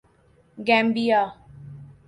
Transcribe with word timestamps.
Gambia 0.57 1.21